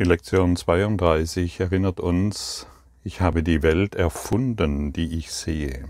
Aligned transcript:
Die 0.00 0.06
Lektion 0.06 0.56
32 0.56 1.60
erinnert 1.60 2.00
uns, 2.00 2.66
ich 3.04 3.20
habe 3.20 3.42
die 3.42 3.62
Welt 3.62 3.94
erfunden, 3.94 4.94
die 4.94 5.18
ich 5.18 5.30
sehe. 5.30 5.84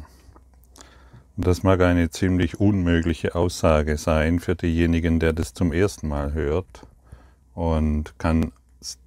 Und 1.37 1.47
das 1.47 1.63
mag 1.63 1.81
eine 1.81 2.11
ziemlich 2.11 2.59
unmögliche 2.59 3.37
Aussage 3.37 3.97
sein 3.99 4.41
für 4.41 4.57
denjenigen, 4.57 5.21
der 5.21 5.33
das 5.33 5.55
zum 5.55 5.73
ersten 5.73 6.09
Mal 6.09 6.33
hört 6.33 6.89
und 7.55 8.19
kann 8.19 8.51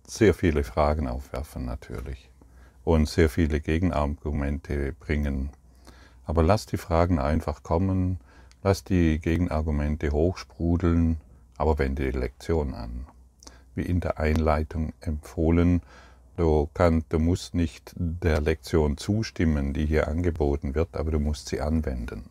sehr 0.08 0.34
viele 0.34 0.64
Fragen 0.64 1.10
aufwerfen 1.10 1.66
natürlich 1.66 2.30
und 2.86 3.10
sehr 3.10 3.28
viele 3.28 3.60
Gegenargumente 3.60 4.94
bringen. 4.94 5.50
Aber 6.24 6.44
lass 6.44 6.66
die 6.66 6.78
Fragen 6.78 7.20
einfach 7.20 7.62
kommen, 7.62 8.22
lass 8.64 8.86
die 8.86 9.20
Gegenargumente 9.20 10.12
hochsprudeln, 10.12 11.18
aber 11.58 11.78
wende 11.78 12.10
die 12.10 12.18
Lektion 12.18 12.74
an 12.74 13.06
wie 13.76 13.84
in 13.84 14.00
der 14.00 14.20
Einleitung 14.20 14.94
empfohlen. 15.02 15.82
Du, 16.38 16.70
kann, 16.74 17.04
du 17.10 17.20
musst 17.20 17.54
nicht 17.54 17.94
der 17.96 18.42
Lektion 18.42 18.98
zustimmen, 18.98 19.74
die 19.74 19.86
hier 19.86 20.08
angeboten 20.08 20.74
wird, 20.76 20.96
aber 20.96 21.12
du 21.12 21.20
musst 21.20 21.50
sie 21.50 21.62
anwenden. 21.62 22.30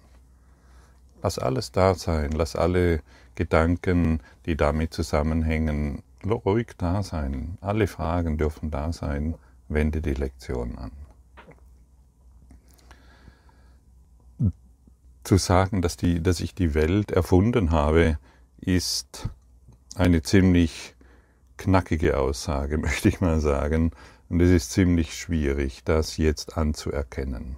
Lass 1.23 1.39
alles 1.39 1.71
da 1.71 1.95
sein, 1.95 2.33
lass 2.33 2.57
alle 2.57 3.01
Gedanken, 3.37 4.21
die 4.45 4.57
damit 4.57 4.93
zusammenhängen, 4.93 6.03
ruhig 6.25 6.73
da 6.77 7.03
sein. 7.03 7.59
Alle 7.61 7.87
Fragen 7.87 8.39
dürfen 8.39 8.71
da 8.71 8.93
sein. 8.93 9.35
Wende 9.69 10.03
die 10.03 10.15
Lektion 10.15 10.77
an. 10.79 10.91
Zu 15.25 15.37
sagen, 15.39 15.81
dass, 15.81 15.97
die, 15.97 16.21
dass 16.21 16.41
ich 16.41 16.55
die 16.55 16.75
Welt 16.75 17.13
erfunden 17.13 17.71
habe, 17.71 18.19
ist 18.61 19.29
eine 19.95 20.23
ziemlich 20.23 20.95
knackige 21.63 22.19
Aussage, 22.19 22.77
möchte 22.87 23.09
ich 23.09 23.21
mal 23.21 23.41
sagen. 23.41 23.93
Und 24.29 24.41
es 24.41 24.51
ist 24.51 24.73
ziemlich 24.73 25.15
schwierig, 25.15 25.85
das 25.85 26.17
jetzt 26.17 26.57
anzuerkennen. 26.57 27.57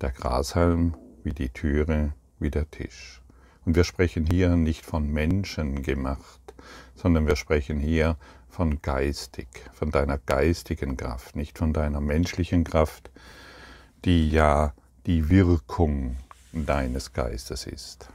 Der 0.00 0.10
Grashalm 0.10 0.94
wie 1.24 1.32
die 1.32 1.50
Türe, 1.50 2.14
wie 2.38 2.50
der 2.50 2.70
Tisch. 2.70 3.20
Und 3.64 3.76
wir 3.76 3.84
sprechen 3.84 4.24
hier 4.24 4.56
nicht 4.56 4.86
von 4.86 5.12
Menschen 5.12 5.82
gemacht, 5.82 6.40
sondern 6.94 7.26
wir 7.26 7.36
sprechen 7.36 7.78
hier 7.80 8.16
von 8.48 8.80
geistig, 8.80 9.48
von 9.72 9.90
deiner 9.90 10.16
geistigen 10.18 10.96
Kraft, 10.96 11.36
nicht 11.36 11.58
von 11.58 11.72
deiner 11.72 12.00
menschlichen 12.00 12.64
Kraft, 12.64 13.10
die 14.04 14.30
ja 14.30 14.72
die 15.06 15.28
Wirkung 15.28 16.16
deines 16.52 17.12
Geistes 17.12 17.66
ist 17.66 18.08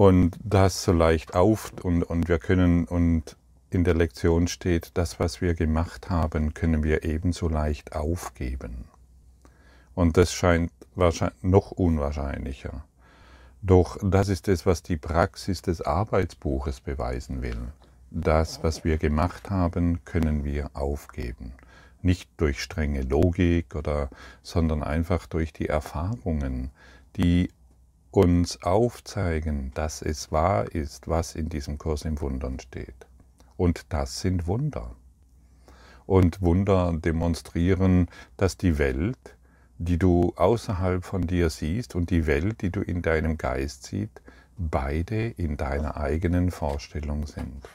und 0.00 0.38
das 0.42 0.82
so 0.82 0.92
leicht 0.92 1.34
auf 1.34 1.74
und, 1.82 2.04
und 2.04 2.26
wir 2.26 2.38
können 2.38 2.86
und 2.86 3.36
in 3.68 3.84
der 3.84 3.92
Lektion 3.92 4.48
steht, 4.48 4.92
das, 4.94 5.20
was 5.20 5.42
wir 5.42 5.52
gemacht 5.52 6.08
haben, 6.08 6.54
können 6.54 6.82
wir 6.82 7.04
ebenso 7.04 7.50
leicht 7.50 7.92
aufgeben. 7.92 8.86
Und 9.94 10.16
das 10.16 10.32
scheint 10.32 10.72
wahrscheinlich 10.94 11.42
noch 11.42 11.72
unwahrscheinlicher. 11.72 12.82
Doch 13.60 13.98
das 14.02 14.30
ist 14.30 14.48
es, 14.48 14.64
was 14.64 14.82
die 14.82 14.96
Praxis 14.96 15.60
des 15.60 15.82
Arbeitsbuches 15.82 16.80
beweisen 16.80 17.42
will. 17.42 17.60
Das, 18.10 18.62
was 18.62 18.84
wir 18.84 18.96
gemacht 18.96 19.50
haben, 19.50 20.02
können 20.06 20.44
wir 20.46 20.70
aufgeben. 20.72 21.52
Nicht 22.00 22.30
durch 22.38 22.62
strenge 22.62 23.02
Logik 23.02 23.74
oder, 23.76 24.08
sondern 24.42 24.82
einfach 24.82 25.26
durch 25.26 25.52
die 25.52 25.68
Erfahrungen, 25.68 26.70
die 27.18 27.50
uns 28.10 28.62
aufzeigen, 28.62 29.70
dass 29.74 30.02
es 30.02 30.32
wahr 30.32 30.72
ist, 30.72 31.08
was 31.08 31.34
in 31.34 31.48
diesem 31.48 31.78
Kurs 31.78 32.04
im 32.04 32.20
Wundern 32.20 32.58
steht. 32.58 33.06
Und 33.56 33.86
das 33.90 34.20
sind 34.20 34.46
Wunder. 34.46 34.96
Und 36.06 36.40
Wunder 36.40 36.92
demonstrieren, 36.92 38.08
dass 38.36 38.56
die 38.56 38.78
Welt, 38.78 39.36
die 39.78 39.98
du 39.98 40.32
außerhalb 40.36 41.04
von 41.04 41.26
dir 41.26 41.50
siehst 41.50 41.94
und 41.94 42.10
die 42.10 42.26
Welt, 42.26 42.62
die 42.62 42.70
du 42.70 42.80
in 42.80 43.02
deinem 43.02 43.38
Geist 43.38 43.84
siehst, 43.84 44.20
beide 44.58 45.28
in 45.28 45.56
deiner 45.56 45.96
eigenen 45.96 46.50
Vorstellung 46.50 47.26
sind. 47.26 47.68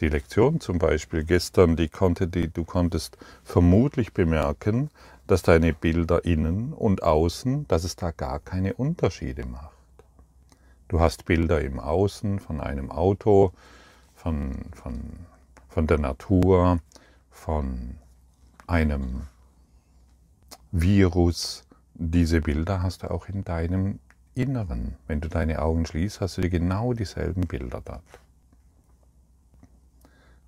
Die 0.00 0.08
Lektion 0.08 0.60
zum 0.60 0.78
Beispiel 0.78 1.24
gestern, 1.24 1.76
die 1.76 1.88
konnte, 1.88 2.26
die, 2.26 2.48
du 2.48 2.64
konntest 2.64 3.18
vermutlich 3.44 4.12
bemerken, 4.14 4.90
dass 5.30 5.42
deine 5.42 5.72
Bilder 5.72 6.24
innen 6.24 6.72
und 6.72 7.04
außen, 7.04 7.68
dass 7.68 7.84
es 7.84 7.94
da 7.94 8.10
gar 8.10 8.40
keine 8.40 8.74
Unterschiede 8.74 9.46
macht. 9.46 9.70
Du 10.88 10.98
hast 10.98 11.24
Bilder 11.24 11.60
im 11.60 11.78
Außen 11.78 12.40
von 12.40 12.60
einem 12.60 12.90
Auto, 12.90 13.52
von, 14.16 14.56
von, 14.72 15.00
von 15.68 15.86
der 15.86 15.98
Natur, 15.98 16.80
von 17.30 17.94
einem 18.66 19.28
Virus. 20.72 21.62
Diese 21.94 22.40
Bilder 22.40 22.82
hast 22.82 23.04
du 23.04 23.10
auch 23.12 23.28
in 23.28 23.44
deinem 23.44 24.00
Inneren. 24.34 24.96
Wenn 25.06 25.20
du 25.20 25.28
deine 25.28 25.62
Augen 25.62 25.86
schließt, 25.86 26.20
hast 26.20 26.38
du 26.38 26.50
genau 26.50 26.92
dieselben 26.92 27.42
Bilder 27.42 27.80
dort. 27.84 28.02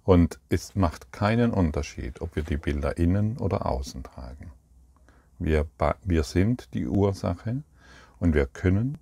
Und 0.03 0.41
es 0.49 0.75
macht 0.75 1.13
keinen 1.13 1.53
Unterschied, 1.53 2.21
ob 2.21 2.35
wir 2.35 2.43
die 2.43 2.57
Bilder 2.57 2.97
innen 2.99 3.39
oder 3.39 3.67
außen 3.67 4.03
tragen. 4.03 4.51
Wir, 5.45 5.67
wir 6.05 6.23
sind 6.23 6.73
die 6.75 6.87
Ursache 6.87 7.63
und 8.19 8.35
wir 8.35 8.47
können, 8.47 8.99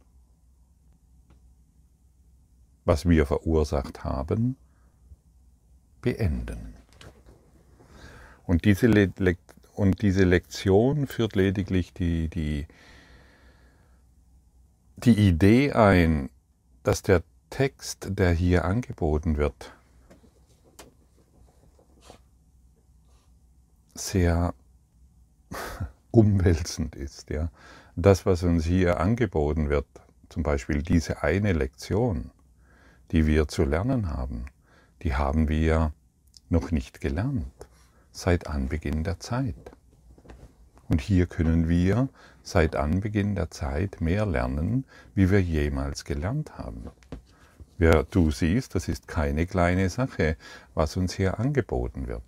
was 2.84 3.08
wir 3.08 3.26
verursacht 3.26 4.04
haben, 4.04 4.56
beenden. 6.00 6.74
Und 8.46 8.64
diese, 8.64 8.86
Le 8.86 9.12
und 9.74 10.02
diese 10.02 10.24
Lektion 10.24 11.06
führt 11.06 11.36
lediglich 11.36 11.92
die, 11.92 12.28
die, 12.28 12.66
die 14.96 15.28
Idee 15.28 15.72
ein, 15.72 16.30
dass 16.82 17.02
der 17.02 17.22
Text, 17.50 18.08
der 18.10 18.32
hier 18.32 18.64
angeboten 18.64 19.36
wird, 19.36 19.72
sehr 23.94 24.54
umwälzend 26.10 26.96
ist. 26.96 27.30
Ja. 27.30 27.50
Das, 27.96 28.26
was 28.26 28.42
uns 28.42 28.64
hier 28.64 29.00
angeboten 29.00 29.68
wird, 29.68 29.86
zum 30.28 30.42
Beispiel 30.42 30.82
diese 30.82 31.22
eine 31.22 31.52
Lektion, 31.52 32.30
die 33.10 33.26
wir 33.26 33.48
zu 33.48 33.64
lernen 33.64 34.10
haben, 34.10 34.46
die 35.02 35.14
haben 35.14 35.48
wir 35.48 35.92
noch 36.48 36.70
nicht 36.70 37.00
gelernt 37.00 37.52
seit 38.12 38.46
Anbeginn 38.46 39.04
der 39.04 39.20
Zeit. 39.20 39.72
Und 40.88 41.00
hier 41.00 41.26
können 41.26 41.68
wir 41.68 42.08
seit 42.42 42.74
Anbeginn 42.74 43.34
der 43.36 43.50
Zeit 43.50 44.00
mehr 44.00 44.26
lernen, 44.26 44.84
wie 45.14 45.30
wir 45.30 45.40
jemals 45.40 46.04
gelernt 46.04 46.58
haben. 46.58 46.90
Ja, 47.78 48.02
du 48.02 48.30
siehst, 48.30 48.74
das 48.74 48.88
ist 48.88 49.08
keine 49.08 49.46
kleine 49.46 49.88
Sache, 49.88 50.36
was 50.74 50.96
uns 50.96 51.14
hier 51.14 51.38
angeboten 51.38 52.08
wird. 52.08 52.22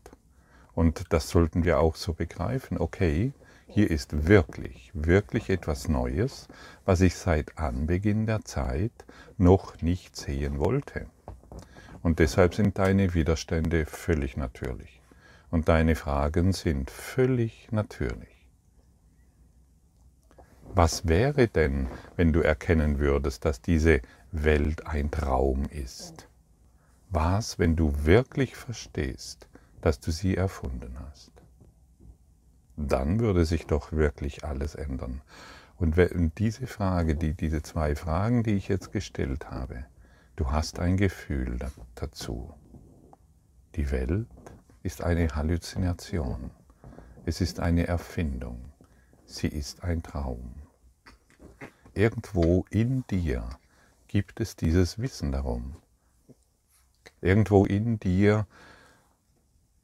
Und 0.74 1.12
das 1.12 1.28
sollten 1.28 1.64
wir 1.64 1.80
auch 1.80 1.96
so 1.96 2.14
begreifen. 2.14 2.78
Okay, 2.78 3.32
hier 3.74 3.90
ist 3.90 4.28
wirklich, 4.28 4.90
wirklich 4.92 5.48
etwas 5.48 5.88
Neues, 5.88 6.46
was 6.84 7.00
ich 7.00 7.14
seit 7.14 7.56
Anbeginn 7.56 8.26
der 8.26 8.44
Zeit 8.44 8.92
noch 9.38 9.80
nicht 9.80 10.14
sehen 10.14 10.58
wollte. 10.58 11.06
Und 12.02 12.18
deshalb 12.18 12.54
sind 12.54 12.78
deine 12.78 13.14
Widerstände 13.14 13.86
völlig 13.86 14.36
natürlich. 14.36 15.00
Und 15.50 15.70
deine 15.70 15.94
Fragen 15.94 16.52
sind 16.52 16.90
völlig 16.90 17.68
natürlich. 17.72 18.28
Was 20.74 21.08
wäre 21.08 21.48
denn, 21.48 21.88
wenn 22.16 22.34
du 22.34 22.40
erkennen 22.40 22.98
würdest, 22.98 23.46
dass 23.46 23.62
diese 23.62 24.02
Welt 24.32 24.86
ein 24.86 25.10
Traum 25.10 25.64
ist? 25.70 26.28
Was, 27.08 27.58
wenn 27.58 27.74
du 27.74 28.04
wirklich 28.04 28.54
verstehst, 28.54 29.48
dass 29.80 29.98
du 29.98 30.10
sie 30.10 30.36
erfunden 30.36 30.94
hast? 31.08 31.31
Dann 32.76 33.20
würde 33.20 33.44
sich 33.44 33.66
doch 33.66 33.92
wirklich 33.92 34.44
alles 34.44 34.74
ändern. 34.74 35.20
Und 35.76 35.96
diese 36.38 36.66
Frage, 36.66 37.16
die, 37.16 37.34
diese 37.34 37.62
zwei 37.62 37.96
Fragen, 37.96 38.42
die 38.42 38.52
ich 38.52 38.68
jetzt 38.68 38.92
gestellt 38.92 39.50
habe, 39.50 39.84
du 40.36 40.50
hast 40.50 40.78
ein 40.78 40.96
Gefühl 40.96 41.58
dazu. 41.94 42.54
Die 43.74 43.90
Welt 43.90 44.28
ist 44.82 45.02
eine 45.02 45.34
Halluzination. 45.34 46.50
Es 47.24 47.40
ist 47.40 47.60
eine 47.60 47.86
Erfindung. 47.86 48.72
Sie 49.24 49.48
ist 49.48 49.82
ein 49.82 50.02
Traum. 50.02 50.54
Irgendwo 51.94 52.64
in 52.70 53.04
dir 53.08 53.48
gibt 54.08 54.40
es 54.40 54.56
dieses 54.56 54.98
Wissen 54.98 55.32
darum. 55.32 55.76
Irgendwo 57.20 57.64
in 57.64 57.98
dir 57.98 58.46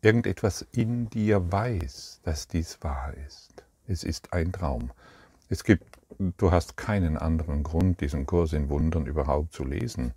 irgendetwas 0.03 0.67
in 0.73 1.11
dir 1.11 1.51
weiß, 1.51 2.21
dass 2.23 2.49
dies 2.49 2.79
wahr 2.83 3.15
ist. 3.27 3.65
Es 3.87 4.05
ist 4.05 4.33
ein 4.33 4.53
Traum. 4.53 4.91
Es 5.49 5.65
gibt, 5.65 5.99
du 6.19 6.51
hast 6.51 6.77
keinen 6.77 7.17
anderen 7.17 7.63
Grund, 7.63 8.01
diesen 8.01 8.27
Kurs 8.27 8.53
in 8.53 8.69
Wundern 8.69 9.07
überhaupt 9.07 9.53
zu 9.53 9.65
lesen, 9.65 10.13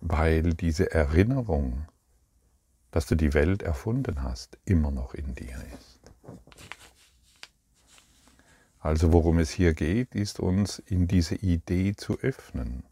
weil 0.00 0.54
diese 0.54 0.92
Erinnerung 0.92 1.86
dass 2.90 3.06
du 3.06 3.14
die 3.14 3.34
Welt 3.34 3.62
erfunden 3.62 4.22
hast, 4.22 4.58
immer 4.64 4.90
noch 4.90 5.14
in 5.14 5.34
dir 5.34 5.56
ist. 5.74 6.00
Also 8.80 9.12
worum 9.12 9.38
es 9.38 9.50
hier 9.50 9.74
geht, 9.74 10.14
ist 10.14 10.40
uns 10.40 10.78
in 10.78 11.06
diese 11.06 11.34
Idee 11.34 11.94
zu 11.94 12.18
öffnen, 12.20 12.82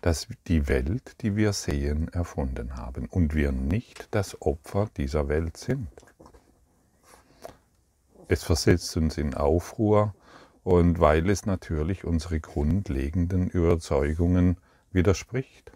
dass 0.00 0.28
die 0.46 0.68
Welt, 0.68 1.22
die 1.22 1.36
wir 1.36 1.52
sehen, 1.52 2.08
erfunden 2.08 2.76
haben 2.76 3.06
und 3.06 3.34
wir 3.34 3.52
nicht 3.52 4.08
das 4.12 4.40
Opfer 4.40 4.88
dieser 4.96 5.28
Welt 5.28 5.56
sind. 5.56 5.88
Es 8.28 8.44
versetzt 8.44 8.96
uns 8.96 9.16
in 9.16 9.34
Aufruhr 9.34 10.14
und 10.62 11.00
weil 11.00 11.28
es 11.30 11.46
natürlich 11.46 12.04
unsere 12.04 12.40
grundlegenden 12.40 13.48
Überzeugungen 13.48 14.58
widerspricht. 14.92 15.72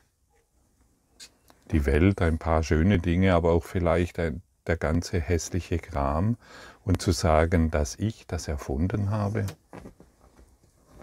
Die 1.71 1.87
Welt, 1.87 2.21
ein 2.21 2.39
paar 2.39 2.63
schöne 2.63 2.99
Dinge, 2.99 3.35
aber 3.35 3.53
auch 3.53 3.65
vielleicht 3.65 4.19
ein, 4.19 4.43
der 4.67 4.77
ganze 4.77 5.19
hässliche 5.19 5.79
Kram 5.79 6.37
und 6.85 7.01
zu 7.01 7.13
sagen, 7.13 7.71
dass 7.71 7.99
ich 7.99 8.27
das 8.27 8.49
erfunden 8.49 9.11
habe, 9.11 9.47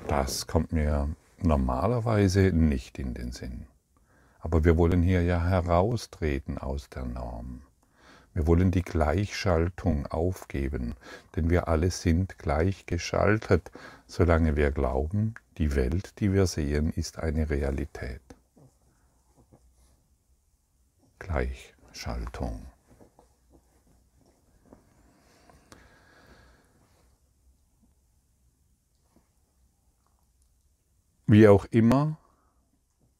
das 0.07 0.45
kommt 0.47 0.71
mir 0.71 1.09
normalerweise 1.43 2.51
nicht 2.51 2.99
in 2.99 3.13
den 3.13 3.31
Sinn. 3.31 3.67
Aber 4.39 4.63
wir 4.63 4.77
wollen 4.77 5.03
hier 5.03 5.21
ja 5.21 5.43
heraustreten 5.43 6.57
aus 6.57 6.89
der 6.89 7.05
Norm. 7.05 7.61
Wir 8.33 8.47
wollen 8.47 8.71
die 8.71 8.83
Gleichschaltung 8.83 10.05
aufgeben, 10.05 10.95
denn 11.35 11.49
wir 11.49 11.67
alle 11.67 11.91
sind 11.91 12.37
gleichgeschaltet, 12.37 13.71
solange 14.07 14.55
wir 14.55 14.71
glauben, 14.71 15.33
die 15.57 15.75
Welt, 15.75 16.19
die 16.19 16.31
wir 16.31 16.47
sehen, 16.47 16.93
ist 16.93 17.19
eine 17.19 17.49
Realität. 17.49 18.21
Gleichschaltung. 21.17 22.68
Wie 31.31 31.47
auch 31.47 31.65
immer 31.65 32.17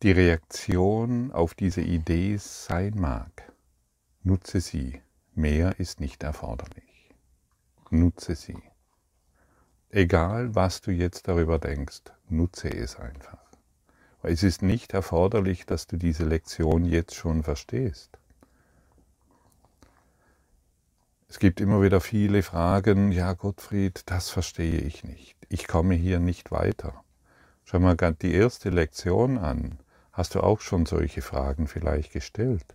die 0.01 0.11
Reaktion 0.11 1.31
auf 1.31 1.53
diese 1.53 1.81
Idee 1.81 2.37
sein 2.37 2.95
mag, 2.95 3.53
nutze 4.23 4.61
sie. 4.61 4.99
Mehr 5.35 5.79
ist 5.79 5.99
nicht 5.99 6.23
erforderlich. 6.23 7.13
Nutze 7.91 8.33
sie. 8.33 8.57
Egal, 9.91 10.55
was 10.55 10.81
du 10.81 10.89
jetzt 10.89 11.27
darüber 11.27 11.59
denkst, 11.59 12.01
nutze 12.29 12.69
es 12.69 12.95
einfach. 12.95 13.45
Es 14.23 14.41
ist 14.41 14.63
nicht 14.63 14.95
erforderlich, 14.95 15.67
dass 15.67 15.85
du 15.85 15.95
diese 15.95 16.25
Lektion 16.25 16.85
jetzt 16.85 17.13
schon 17.13 17.43
verstehst. 17.43 18.17
Es 21.27 21.37
gibt 21.37 21.61
immer 21.61 21.83
wieder 21.83 22.01
viele 22.01 22.41
Fragen, 22.41 23.11
ja 23.11 23.33
Gottfried, 23.33 24.01
das 24.07 24.31
verstehe 24.31 24.79
ich 24.79 25.03
nicht. 25.03 25.37
Ich 25.47 25.67
komme 25.67 25.93
hier 25.93 26.19
nicht 26.19 26.49
weiter. 26.49 27.03
Schau 27.71 27.77
mal 27.77 27.95
die 27.95 28.33
erste 28.33 28.71
Lektion 28.71 29.37
an. 29.37 29.77
Hast 30.11 30.33
du 30.33 30.39
auch 30.39 30.59
schon 30.59 30.87
solche 30.87 31.21
Fragen 31.21 31.67
vielleicht 31.67 32.13
gestellt? 32.13 32.65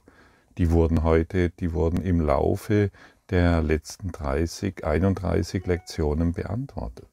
Die 0.56 0.70
wurden 0.70 1.02
heute, 1.02 1.50
die 1.50 1.72
wurden 1.72 2.00
im 2.00 2.20
Laufe 2.20 2.92
der 3.28 3.60
letzten 3.60 4.12
30, 4.12 4.84
31 4.86 5.66
Lektionen 5.66 6.32
beantwortet. 6.32 7.10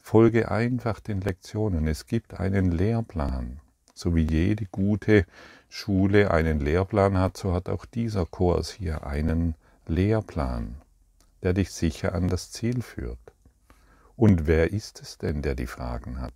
Folge 0.00 0.50
einfach 0.50 0.98
den 0.98 1.20
Lektionen. 1.20 1.86
Es 1.86 2.06
gibt 2.06 2.34
einen 2.34 2.72
Lehrplan. 2.72 3.60
So 3.94 4.16
wie 4.16 4.24
jede 4.24 4.64
gute 4.64 5.26
Schule 5.68 6.32
einen 6.32 6.58
Lehrplan 6.58 7.18
hat, 7.18 7.36
so 7.36 7.52
hat 7.52 7.68
auch 7.68 7.84
dieser 7.84 8.26
Kurs 8.26 8.72
hier 8.72 9.06
einen 9.06 9.54
Lehrplan, 9.86 10.74
der 11.44 11.52
dich 11.52 11.70
sicher 11.70 12.16
an 12.16 12.26
das 12.26 12.50
Ziel 12.50 12.82
führt. 12.82 13.35
Und 14.16 14.46
wer 14.46 14.72
ist 14.72 15.02
es 15.02 15.18
denn, 15.18 15.42
der 15.42 15.54
die 15.54 15.66
Fragen 15.66 16.20
hat? 16.20 16.34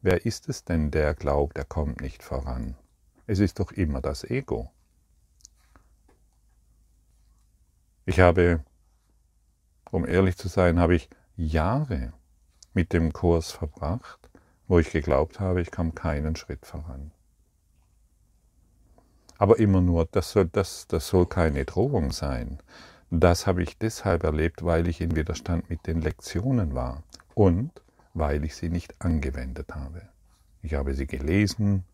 Wer 0.00 0.26
ist 0.26 0.48
es 0.48 0.64
denn, 0.64 0.90
der 0.90 1.14
glaubt, 1.14 1.56
er 1.56 1.64
kommt 1.64 2.00
nicht 2.00 2.24
voran? 2.24 2.76
Es 3.26 3.38
ist 3.38 3.60
doch 3.60 3.70
immer 3.70 4.00
das 4.00 4.24
Ego. 4.24 4.72
Ich 8.04 8.18
habe, 8.18 8.64
um 9.90 10.06
ehrlich 10.06 10.36
zu 10.36 10.48
sein, 10.48 10.80
habe 10.80 10.96
ich 10.96 11.08
Jahre 11.36 12.12
mit 12.74 12.92
dem 12.92 13.12
Kurs 13.12 13.52
verbracht, 13.52 14.28
wo 14.66 14.78
ich 14.78 14.90
geglaubt 14.90 15.38
habe, 15.38 15.60
ich 15.60 15.70
komme 15.70 15.92
keinen 15.92 16.34
Schritt 16.34 16.66
voran. 16.66 17.12
Aber 19.36 19.60
immer 19.60 19.80
nur, 19.80 20.06
das 20.06 20.32
soll, 20.32 20.46
das, 20.46 20.88
das 20.88 21.08
soll 21.08 21.26
keine 21.26 21.64
Drohung 21.64 22.10
sein. 22.10 22.58
Das 23.10 23.46
habe 23.46 23.62
ich 23.62 23.78
deshalb 23.78 24.22
erlebt, 24.22 24.64
weil 24.64 24.86
ich 24.86 25.00
in 25.00 25.16
Widerstand 25.16 25.70
mit 25.70 25.86
den 25.86 26.02
Lektionen 26.02 26.74
war 26.74 27.02
und 27.34 27.70
weil 28.12 28.44
ich 28.44 28.54
sie 28.54 28.68
nicht 28.68 29.00
angewendet 29.00 29.74
habe. 29.74 30.02
Ich 30.62 30.74
habe 30.74 30.92
sie 30.92 31.06
gelesen, 31.06 31.84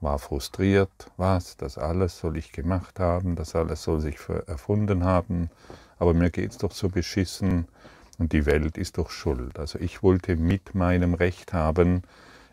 war 0.00 0.18
frustriert, 0.18 1.10
was, 1.18 1.58
das 1.58 1.76
alles 1.76 2.18
soll 2.18 2.38
ich 2.38 2.52
gemacht 2.52 2.98
haben, 2.98 3.36
das 3.36 3.54
alles 3.54 3.82
soll 3.82 4.00
sich 4.00 4.16
erfunden 4.46 5.04
haben, 5.04 5.50
aber 5.98 6.14
mir 6.14 6.30
geht 6.30 6.52
es 6.52 6.58
doch 6.58 6.72
so 6.72 6.88
beschissen 6.88 7.66
und 8.18 8.32
die 8.32 8.46
Welt 8.46 8.78
ist 8.78 8.96
doch 8.96 9.10
schuld. 9.10 9.58
Also 9.58 9.78
ich 9.78 10.02
wollte 10.02 10.36
mit 10.36 10.74
meinem 10.74 11.12
Recht 11.12 11.52
haben 11.52 12.02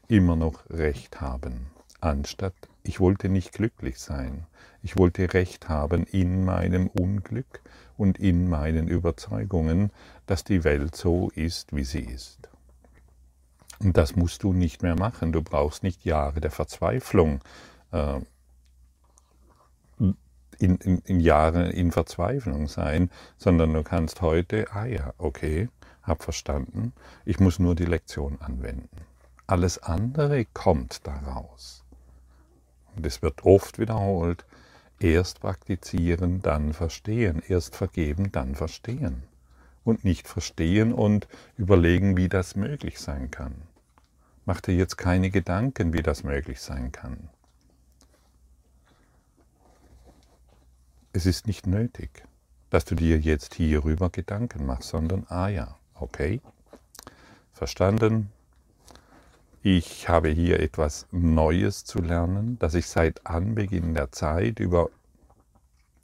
immer 0.10 0.36
noch 0.36 0.70
Recht 0.70 1.22
haben, 1.22 1.68
anstatt 2.02 2.56
ich 2.86 3.00
wollte 3.00 3.30
nicht 3.30 3.52
glücklich 3.52 4.00
sein. 4.00 4.46
Ich 4.84 4.98
wollte 4.98 5.34
Recht 5.34 5.70
haben 5.70 6.04
in 6.04 6.46
meinem 6.46 6.88
Unglück 6.88 7.62
und 7.98 8.20
in 8.20 8.48
meinen 8.48 8.88
Überzeugungen, 8.88 9.92
dass 10.28 10.44
die 10.44 10.64
Welt 10.64 10.96
so 10.96 11.32
ist, 11.32 11.76
wie 11.76 11.84
sie 11.84 12.02
ist. 12.02 12.50
Und 13.80 13.98
das 13.98 14.16
musst 14.16 14.44
du 14.44 14.54
nicht 14.54 14.84
mehr 14.84 14.96
machen. 14.96 15.32
Du 15.32 15.42
brauchst 15.42 15.82
nicht 15.82 16.06
Jahre 16.06 16.40
der 16.40 16.52
Verzweiflung, 16.52 17.42
äh, 17.92 18.20
in, 19.98 20.76
in, 20.78 21.00
in 21.00 21.20
Jahren 21.20 21.72
in 21.72 21.92
Verzweiflung 21.92 22.68
sein, 22.68 23.10
sondern 23.38 23.74
du 23.74 23.84
kannst 23.84 24.22
heute, 24.22 24.68
ah 24.74 24.86
ja, 24.86 25.14
okay, 25.18 25.70
hab 26.04 26.24
verstanden, 26.24 26.94
ich 27.26 27.40
muss 27.40 27.58
nur 27.58 27.76
die 27.76 27.86
Lektion 27.86 28.40
anwenden. 28.40 28.90
Alles 29.48 29.80
andere 29.80 30.46
kommt 30.46 31.06
daraus. 31.06 31.85
Es 33.04 33.22
wird 33.22 33.46
oft 33.46 33.80
wiederholt, 33.80 34.46
erst 35.00 35.42
praktizieren, 35.42 36.42
dann 36.42 36.74
verstehen, 36.74 37.42
erst 37.48 37.76
vergeben, 37.76 38.32
dann 38.32 38.56
verstehen. 38.56 39.24
Und 39.84 40.04
nicht 40.04 40.28
verstehen 40.28 40.94
und 40.94 41.28
überlegen, 41.58 42.18
wie 42.18 42.30
das 42.30 42.56
möglich 42.56 43.00
sein 43.00 43.30
kann. 43.30 43.54
Mach 44.46 44.62
dir 44.62 44.76
jetzt 44.76 44.98
keine 44.98 45.30
Gedanken, 45.30 45.94
wie 45.94 46.02
das 46.02 46.24
möglich 46.24 46.60
sein 46.60 46.92
kann. 46.92 47.30
Es 51.14 51.26
ist 51.26 51.48
nicht 51.48 51.66
nötig, 51.66 52.26
dass 52.70 52.86
du 52.86 52.96
dir 52.96 53.20
jetzt 53.20 53.54
hierüber 53.54 54.10
Gedanken 54.10 54.66
machst, 54.66 54.90
sondern, 54.90 55.26
ah 55.30 55.48
ja, 55.48 55.78
okay, 55.94 56.42
verstanden, 57.54 58.32
ich 59.68 60.10
habe 60.10 60.30
hier 60.30 60.60
etwas 60.60 61.08
Neues 61.10 61.86
zu 61.86 62.00
lernen, 62.00 62.60
das 62.60 62.76
ich 62.76 62.86
seit 62.86 63.26
Anbeginn 63.26 63.96
der 63.96 64.12
Zeit 64.12 64.60
über 64.60 64.92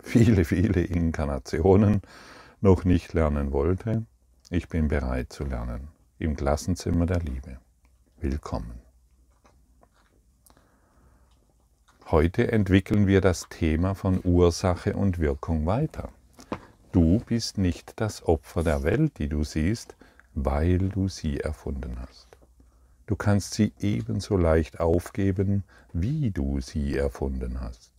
viele, 0.02 0.46
viele 0.46 0.82
Inkarnationen 0.82 2.02
noch 2.60 2.86
nicht 2.86 3.14
lernen 3.14 3.52
wollte. 3.52 4.04
Ich 4.50 4.68
bin 4.68 4.88
bereit 4.88 5.32
zu 5.32 5.44
lernen. 5.44 5.90
Im 6.18 6.36
Klassenzimmer 6.36 7.06
der 7.06 7.20
Liebe. 7.20 7.60
Willkommen. 8.20 8.82
Heute 12.08 12.52
entwickeln 12.52 13.06
wir 13.06 13.22
das 13.22 13.48
Thema 13.48 13.94
von 13.94 14.22
Ursache 14.24 14.96
und 14.96 15.20
Wirkung 15.20 15.68
weiter. 15.68 16.10
Du 16.92 17.20
bist 17.20 17.60
nicht 17.60 17.94
das 18.02 18.24
Opfer 18.26 18.64
der 18.64 18.82
Welt, 18.82 19.20
die 19.20 19.30
du 19.30 19.44
siehst, 19.44 19.96
weil 20.34 20.90
du 20.90 21.08
sie 21.10 21.40
erfunden 21.40 22.00
hast. 22.00 22.31
Du 23.12 23.18
kannst 23.18 23.56
sie 23.56 23.74
ebenso 23.82 24.38
leicht 24.38 24.80
aufgeben, 24.80 25.66
wie 25.92 26.32
du 26.32 26.62
sie 26.62 26.96
erfunden 26.96 27.60
hast. 27.60 27.92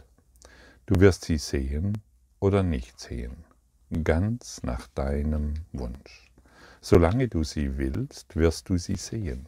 Du 0.87 1.01
wirst 1.01 1.27
sie 1.27 1.37
sehen 1.37 1.99
oder 2.41 2.63
nicht 2.63 2.99
sehen, 2.99 3.45
ganz 4.05 4.63
nach 4.63 4.87
deinem 4.87 5.53
Wunsch. 5.75 6.33
Solange 6.81 7.29
du 7.29 7.45
sie 7.45 7.77
willst, 7.77 8.37
wirst 8.37 8.71
du 8.71 8.79
sie 8.79 8.97
sehen. 8.97 9.45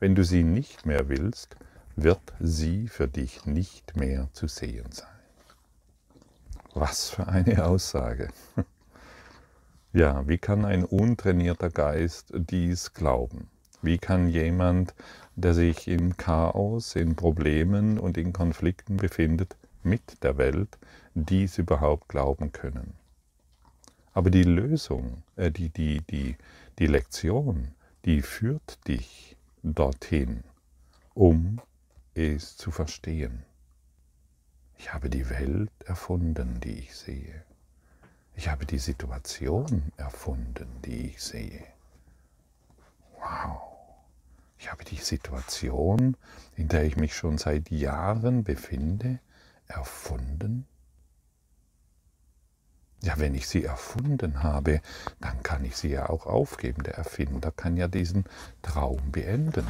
Wenn 0.00 0.14
du 0.14 0.22
sie 0.22 0.44
nicht 0.44 0.84
mehr 0.84 1.08
willst, 1.08 1.56
wird 1.96 2.34
sie 2.38 2.86
für 2.86 3.08
dich 3.08 3.46
nicht 3.46 3.96
mehr 3.96 4.28
zu 4.34 4.48
sehen 4.48 4.92
sein. 4.92 5.08
Was 6.74 7.08
für 7.08 7.26
eine 7.26 7.64
Aussage. 7.64 8.28
Ja, 9.94 10.28
wie 10.28 10.36
kann 10.36 10.66
ein 10.66 10.84
untrainierter 10.84 11.70
Geist 11.70 12.30
dies 12.34 12.92
glauben? 12.92 13.48
Wie 13.82 13.98
kann 13.98 14.28
jemand, 14.28 14.94
der 15.36 15.54
sich 15.54 15.86
in 15.86 16.16
Chaos, 16.16 16.96
in 16.96 17.14
Problemen 17.14 17.98
und 17.98 18.16
in 18.16 18.32
Konflikten 18.32 18.96
befindet, 18.96 19.56
mit 19.82 20.22
der 20.22 20.38
Welt 20.38 20.78
dies 21.14 21.58
überhaupt 21.58 22.08
glauben 22.08 22.52
können. 22.52 22.94
Aber 24.12 24.30
die 24.30 24.42
Lösung, 24.42 25.22
äh, 25.36 25.50
die, 25.50 25.68
die, 25.68 26.00
die, 26.10 26.36
die 26.78 26.86
Lektion, 26.86 27.74
die 28.04 28.22
führt 28.22 28.86
dich 28.88 29.36
dorthin, 29.62 30.42
um 31.14 31.60
es 32.14 32.56
zu 32.56 32.70
verstehen. 32.70 33.44
Ich 34.78 34.92
habe 34.92 35.08
die 35.08 35.28
Welt 35.30 35.70
erfunden, 35.84 36.60
die 36.60 36.78
ich 36.78 36.96
sehe. 36.96 37.44
Ich 38.34 38.48
habe 38.48 38.66
die 38.66 38.78
Situation 38.78 39.92
erfunden, 39.96 40.68
die 40.84 41.08
ich 41.08 41.22
sehe. 41.22 41.64
Wow. 43.20 43.62
Ich 44.58 44.70
habe 44.70 44.84
die 44.84 44.96
Situation, 44.96 46.16
in 46.56 46.68
der 46.68 46.84
ich 46.84 46.96
mich 46.96 47.14
schon 47.14 47.38
seit 47.38 47.70
Jahren 47.70 48.44
befinde, 48.44 49.20
erfunden. 49.68 50.66
Ja, 53.02 53.18
wenn 53.18 53.34
ich 53.34 53.46
sie 53.46 53.64
erfunden 53.64 54.42
habe, 54.42 54.80
dann 55.20 55.42
kann 55.42 55.64
ich 55.64 55.76
sie 55.76 55.90
ja 55.90 56.08
auch 56.08 56.26
aufgeben. 56.26 56.82
Der 56.82 56.94
Erfinder 56.94 57.52
kann 57.52 57.76
ja 57.76 57.88
diesen 57.88 58.24
Traum 58.62 59.12
beenden. 59.12 59.66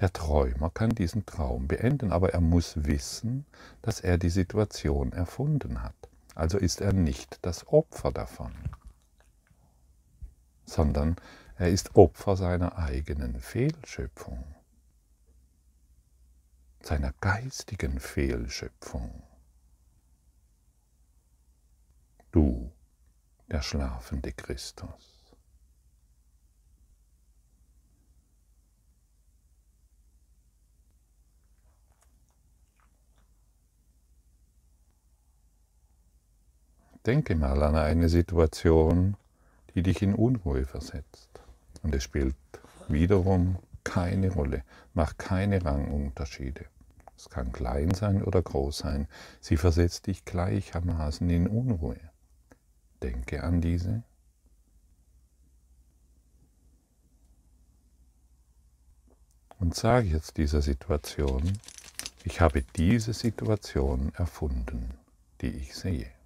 Der 0.00 0.12
Träumer 0.12 0.70
kann 0.70 0.90
diesen 0.90 1.26
Traum 1.26 1.66
beenden, 1.66 2.12
aber 2.12 2.32
er 2.32 2.40
muss 2.40 2.84
wissen, 2.84 3.46
dass 3.82 4.00
er 4.00 4.16
die 4.16 4.30
Situation 4.30 5.12
erfunden 5.12 5.82
hat. 5.82 5.94
Also 6.34 6.56
ist 6.56 6.80
er 6.80 6.92
nicht 6.92 7.38
das 7.42 7.66
Opfer 7.66 8.12
davon, 8.12 8.52
sondern 10.68 11.16
er 11.56 11.70
ist 11.70 11.96
Opfer 11.96 12.36
seiner 12.36 12.78
eigenen 12.78 13.40
Fehlschöpfung, 13.40 14.54
seiner 16.82 17.12
geistigen 17.20 17.98
Fehlschöpfung. 17.98 19.22
Du, 22.30 22.70
der 23.48 23.62
schlafende 23.62 24.32
Christus. 24.32 25.34
Denke 37.06 37.34
mal 37.34 37.62
an 37.62 37.74
eine 37.74 38.10
Situation, 38.10 39.16
die 39.78 39.84
dich 39.84 40.02
in 40.02 40.16
Unruhe 40.16 40.64
versetzt. 40.64 41.28
Und 41.84 41.94
es 41.94 42.02
spielt 42.02 42.34
wiederum 42.88 43.60
keine 43.84 44.32
Rolle, 44.32 44.64
macht 44.92 45.20
keine 45.20 45.64
Rangunterschiede. 45.64 46.64
Es 47.16 47.30
kann 47.30 47.52
klein 47.52 47.94
sein 47.94 48.24
oder 48.24 48.42
groß 48.42 48.78
sein. 48.78 49.06
Sie 49.40 49.56
versetzt 49.56 50.08
dich 50.08 50.24
gleichermaßen 50.24 51.30
in 51.30 51.46
Unruhe. 51.46 52.00
Denke 53.04 53.44
an 53.44 53.60
diese. 53.60 54.02
Und 59.60 59.76
sage 59.76 60.08
jetzt 60.08 60.38
dieser 60.38 60.60
Situation, 60.60 61.52
ich 62.24 62.40
habe 62.40 62.64
diese 62.74 63.12
Situation 63.12 64.12
erfunden, 64.16 64.94
die 65.40 65.50
ich 65.50 65.76
sehe. 65.76 66.17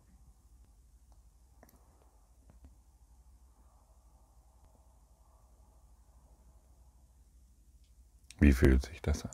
Wie 8.43 8.53
fühlt 8.53 8.85
sich 8.85 9.01
das 9.01 9.25
an? 9.25 9.31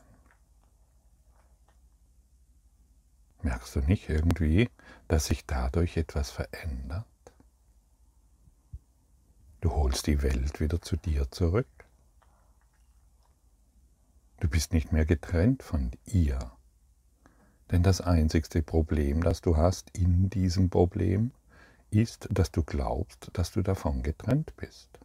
Merkst 3.40 3.74
du 3.74 3.80
nicht 3.80 4.06
irgendwie, 4.10 4.68
dass 5.08 5.24
sich 5.24 5.46
dadurch 5.46 5.96
etwas 5.96 6.30
verändert? 6.30 7.06
Du 9.62 9.72
holst 9.72 10.08
die 10.08 10.22
Welt 10.22 10.60
wieder 10.60 10.82
zu 10.82 10.96
dir 10.96 11.30
zurück. 11.30 11.86
Du 14.40 14.48
bist 14.48 14.74
nicht 14.74 14.92
mehr 14.92 15.06
getrennt 15.06 15.62
von 15.62 15.92
ihr. 16.04 16.52
Denn 17.70 17.82
das 17.82 18.02
einzigste 18.02 18.60
Problem, 18.60 19.22
das 19.24 19.40
du 19.40 19.56
hast 19.56 19.88
in 19.96 20.28
diesem 20.28 20.68
Problem, 20.68 21.32
ist, 21.88 22.28
dass 22.30 22.50
du 22.50 22.62
glaubst, 22.62 23.30
dass 23.32 23.52
du 23.52 23.62
davon 23.62 24.02
getrennt 24.02 24.54
bist. 24.58 24.98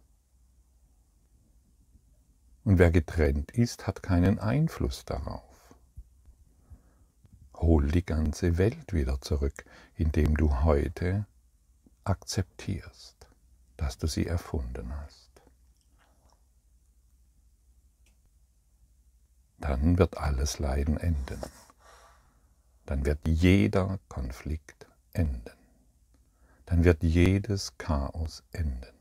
Und 2.63 2.79
wer 2.79 2.91
getrennt 2.91 3.51
ist, 3.51 3.87
hat 3.87 4.03
keinen 4.03 4.39
Einfluss 4.39 5.03
darauf. 5.03 5.43
Hol 7.55 7.87
die 7.91 8.05
ganze 8.05 8.57
Welt 8.57 8.93
wieder 8.93 9.19
zurück, 9.21 9.65
indem 9.95 10.37
du 10.37 10.61
heute 10.63 11.25
akzeptierst, 12.05 13.27
dass 13.77 13.97
du 13.97 14.07
sie 14.07 14.27
erfunden 14.27 14.95
hast. 14.95 15.29
Dann 19.57 19.97
wird 19.97 20.17
alles 20.17 20.59
Leiden 20.59 20.97
enden. 20.97 21.41
Dann 22.85 23.05
wird 23.05 23.27
jeder 23.27 23.99
Konflikt 24.09 24.87
enden. 25.13 25.57
Dann 26.65 26.83
wird 26.83 27.03
jedes 27.03 27.77
Chaos 27.77 28.43
enden. 28.51 28.93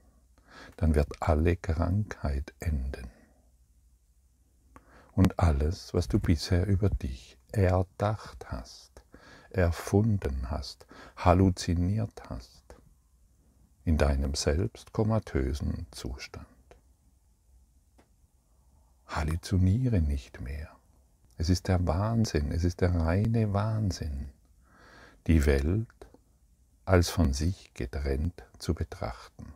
Dann 0.77 0.95
wird 0.95 1.11
alle 1.21 1.57
Krankheit 1.57 2.55
enden 2.61 3.11
und 5.15 5.39
alles, 5.39 5.93
was 5.95 6.09
du 6.09 6.19
bisher 6.19 6.67
über 6.67 6.89
dich 6.89 7.37
erdacht 7.53 8.47
hast, 8.51 9.03
erfunden 9.51 10.51
hast, 10.51 10.87
halluziniert 11.17 12.31
hast, 12.31 12.63
in 13.85 13.99
deinem 13.99 14.35
selbst 14.35 14.93
komatösen 14.93 15.87
Zustand. 15.91 16.47
Halluziniere 19.07 20.01
nicht 20.01 20.41
mehr. 20.41 20.71
Es 21.37 21.51
ist 21.51 21.69
der 21.69 21.87
Wahnsinn, 21.87 22.51
es 22.53 22.65
ist 22.65 22.81
der 22.81 22.95
reine 22.95 23.53
Wahnsinn, 23.53 24.31
die 25.27 25.45
Welt 25.45 25.89
als 26.85 27.11
von 27.11 27.33
sich 27.33 27.75
getrennt 27.75 28.45
zu 28.59 28.75
betrachten. 28.75 29.53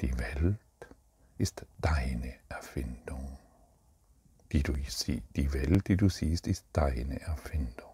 Die 0.00 0.18
Welt 0.18 0.58
ist 1.38 1.64
deine 1.78 2.34
Erfindung 2.48 3.38
die, 4.52 4.62
du, 4.62 4.74
die 5.36 5.52
Welt, 5.52 5.88
die 5.88 5.96
du 5.96 6.08
siehst, 6.08 6.46
ist 6.46 6.66
deine 6.72 7.20
Erfindung. 7.20 7.88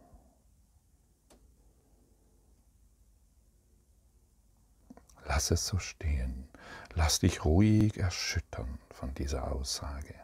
Lass 5.26 5.50
es 5.50 5.66
so 5.66 5.78
stehen. 5.78 6.48
Lass 6.94 7.20
dich 7.20 7.44
ruhig 7.44 7.96
erschüttern 7.98 8.78
von 8.90 9.14
dieser 9.14 9.52
Aussage. 9.52 10.14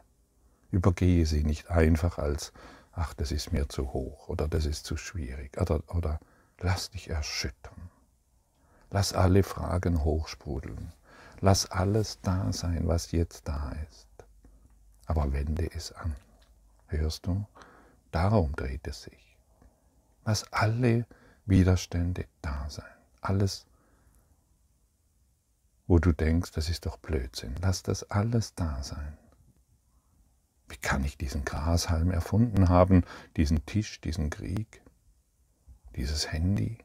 Übergehe 0.70 1.24
sie 1.26 1.44
nicht 1.44 1.70
einfach 1.70 2.18
als, 2.18 2.52
ach, 2.92 3.14
das 3.14 3.30
ist 3.30 3.52
mir 3.52 3.68
zu 3.68 3.92
hoch 3.92 4.28
oder 4.28 4.48
das 4.48 4.66
ist 4.66 4.86
zu 4.86 4.96
schwierig 4.96 5.60
oder, 5.60 5.82
oder 5.94 6.18
lass 6.58 6.90
dich 6.90 7.10
erschüttern. 7.10 7.90
Lass 8.90 9.12
alle 9.12 9.42
Fragen 9.42 10.04
hochsprudeln. 10.04 10.92
Lass 11.40 11.70
alles 11.70 12.20
da 12.22 12.52
sein, 12.52 12.88
was 12.88 13.12
jetzt 13.12 13.46
da 13.46 13.72
ist. 13.90 14.08
Aber 15.06 15.32
wende 15.32 15.70
es 15.70 15.92
an. 15.92 16.16
Hörst 16.86 17.26
du? 17.26 17.46
Darum 18.10 18.54
dreht 18.54 18.86
es 18.86 19.02
sich. 19.02 19.36
Lass 20.24 20.50
alle 20.52 21.06
Widerstände 21.46 22.26
da 22.40 22.68
sein. 22.70 22.84
Alles, 23.20 23.66
wo 25.86 25.98
du 25.98 26.12
denkst, 26.12 26.52
das 26.52 26.68
ist 26.68 26.86
doch 26.86 26.96
Blödsinn. 26.96 27.54
Lass 27.60 27.82
das 27.82 28.10
alles 28.10 28.54
da 28.54 28.82
sein. 28.82 29.18
Wie 30.68 30.76
kann 30.76 31.04
ich 31.04 31.18
diesen 31.18 31.44
Grashalm 31.44 32.10
erfunden 32.10 32.68
haben, 32.68 33.04
diesen 33.36 33.66
Tisch, 33.66 34.00
diesen 34.00 34.30
Krieg, 34.30 34.82
dieses 35.94 36.32
Handy? 36.32 36.78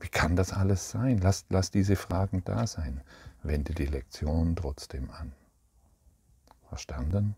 Wie 0.00 0.08
kann 0.08 0.36
das 0.36 0.52
alles 0.52 0.90
sein? 0.90 1.18
Lass, 1.18 1.46
lass 1.48 1.70
diese 1.70 1.96
Fragen 1.96 2.44
da 2.44 2.66
sein. 2.66 3.02
Wende 3.42 3.74
die 3.74 3.86
Lektion 3.86 4.56
trotzdem 4.56 5.10
an. 5.10 5.32
Verstanden? 6.68 7.34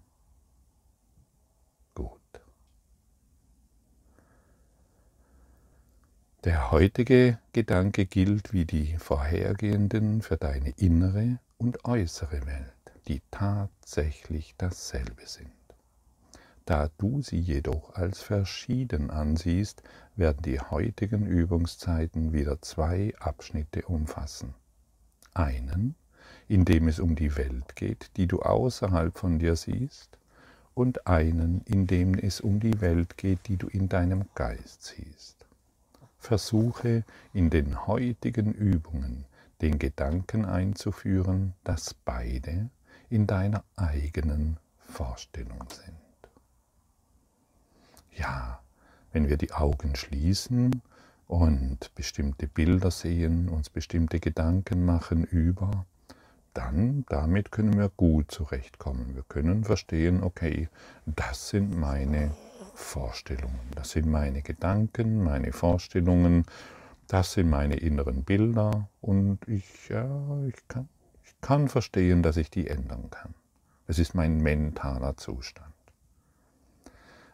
Der 6.44 6.70
heutige 6.70 7.38
Gedanke 7.52 8.06
gilt 8.06 8.54
wie 8.54 8.64
die 8.64 8.96
vorhergehenden 8.96 10.22
für 10.22 10.38
deine 10.38 10.70
innere 10.78 11.38
und 11.58 11.84
äußere 11.84 12.46
Welt, 12.46 12.72
die 13.08 13.20
tatsächlich 13.30 14.54
dasselbe 14.56 15.26
sind. 15.26 15.50
Da 16.64 16.88
du 16.96 17.20
sie 17.20 17.38
jedoch 17.38 17.94
als 17.94 18.22
verschieden 18.22 19.10
ansiehst, 19.10 19.82
werden 20.16 20.40
die 20.40 20.60
heutigen 20.60 21.26
Übungszeiten 21.26 22.32
wieder 22.32 22.62
zwei 22.62 23.12
Abschnitte 23.18 23.82
umfassen. 23.82 24.54
Einen, 25.34 25.94
in 26.48 26.64
dem 26.64 26.88
es 26.88 27.00
um 27.00 27.16
die 27.16 27.36
Welt 27.36 27.76
geht, 27.76 28.16
die 28.16 28.26
du 28.26 28.40
außerhalb 28.40 29.18
von 29.18 29.38
dir 29.38 29.56
siehst, 29.56 30.16
und 30.80 31.06
einen, 31.06 31.60
in 31.66 31.86
dem 31.86 32.14
es 32.14 32.40
um 32.40 32.58
die 32.58 32.80
Welt 32.80 33.18
geht, 33.18 33.48
die 33.48 33.58
du 33.58 33.68
in 33.68 33.90
deinem 33.90 34.24
Geist 34.34 34.82
siehst. 34.82 35.44
Versuche 36.16 37.04
in 37.34 37.50
den 37.50 37.86
heutigen 37.86 38.54
Übungen 38.54 39.26
den 39.60 39.78
Gedanken 39.78 40.46
einzuführen, 40.46 41.52
dass 41.64 41.92
beide 41.92 42.70
in 43.10 43.26
deiner 43.26 43.62
eigenen 43.76 44.56
Vorstellung 44.78 45.66
sind. 45.68 46.30
Ja, 48.16 48.62
wenn 49.12 49.28
wir 49.28 49.36
die 49.36 49.52
Augen 49.52 49.96
schließen 49.96 50.80
und 51.26 51.94
bestimmte 51.94 52.46
Bilder 52.46 52.90
sehen, 52.90 53.50
uns 53.50 53.68
bestimmte 53.68 54.18
Gedanken 54.18 54.86
machen 54.86 55.24
über, 55.24 55.84
dann 56.60 57.04
damit 57.08 57.52
können 57.52 57.78
wir 57.78 57.88
gut 57.88 58.30
zurechtkommen. 58.30 59.14
Wir 59.14 59.22
können 59.22 59.64
verstehen, 59.64 60.22
okay, 60.22 60.68
das 61.06 61.48
sind 61.48 61.74
meine 61.74 62.34
Vorstellungen, 62.74 63.60
das 63.74 63.90
sind 63.90 64.06
meine 64.06 64.42
Gedanken, 64.42 65.24
meine 65.24 65.52
Vorstellungen, 65.52 66.44
das 67.08 67.32
sind 67.32 67.48
meine 67.48 67.76
inneren 67.76 68.24
Bilder 68.24 68.88
und 69.00 69.38
ich, 69.48 69.88
ja, 69.88 70.06
ich, 70.46 70.68
kann, 70.68 70.88
ich 71.24 71.40
kann 71.40 71.68
verstehen, 71.68 72.22
dass 72.22 72.36
ich 72.36 72.50
die 72.50 72.68
ändern 72.68 73.08
kann. 73.10 73.34
Es 73.86 73.98
ist 73.98 74.14
mein 74.14 74.38
mentaler 74.38 75.16
Zustand. 75.16 75.74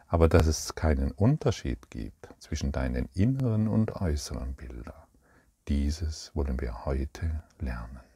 Aber 0.07 0.29
dass 0.29 0.47
es 0.47 0.73
keinen 0.75 1.11
Unterschied 1.11 1.91
gibt 1.91 2.29
zwischen 2.39 2.71
deinen 2.71 3.09
inneren 3.13 3.67
und 3.67 3.91
äußeren 3.97 4.53
Bildern, 4.53 5.03
dieses 5.67 6.31
wollen 6.33 6.61
wir 6.61 6.85
heute 6.85 7.43
lernen. 7.59 8.06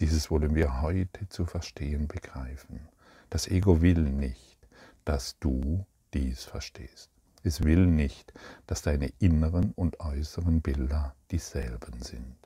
Dieses 0.00 0.30
wollen 0.30 0.54
wir 0.54 0.80
heute 0.80 1.28
zu 1.28 1.44
verstehen 1.44 2.08
begreifen. 2.08 2.88
Das 3.28 3.46
Ego 3.46 3.82
will 3.82 4.00
nicht, 4.00 4.56
dass 5.04 5.38
du 5.40 5.84
dies 6.14 6.44
verstehst. 6.44 7.10
Es 7.42 7.64
will 7.64 7.86
nicht, 7.86 8.32
dass 8.66 8.80
deine 8.80 9.12
inneren 9.18 9.72
und 9.72 10.00
äußeren 10.00 10.62
Bilder 10.62 11.14
dieselben 11.30 12.00
sind, 12.00 12.36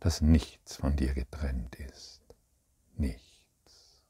dass 0.00 0.22
nichts 0.22 0.76
von 0.76 0.96
dir 0.96 1.12
getrennt 1.12 1.76
ist. 1.76 2.22
Nichts. 2.96 4.00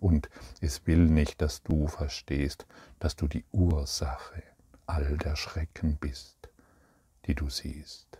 Und 0.00 0.30
es 0.62 0.86
will 0.86 1.04
nicht, 1.04 1.42
dass 1.42 1.62
du 1.62 1.88
verstehst, 1.88 2.66
dass 3.00 3.16
du 3.16 3.28
die 3.28 3.44
Ursache 3.52 4.42
all 4.86 5.18
der 5.18 5.36
Schrecken 5.36 5.98
bist, 5.98 6.48
die 7.26 7.34
du 7.34 7.50
siehst. 7.50 8.18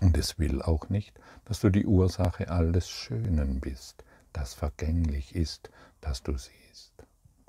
Und 0.00 0.16
es 0.16 0.38
will 0.38 0.62
auch 0.62 0.88
nicht, 0.88 1.18
dass 1.44 1.60
du 1.60 1.70
die 1.70 1.86
Ursache 1.86 2.50
alles 2.50 2.88
Schönen 2.88 3.60
bist, 3.60 4.04
das 4.32 4.54
vergänglich 4.54 5.34
ist, 5.34 5.70
das 6.00 6.22
du 6.22 6.36
siehst. 6.36 6.92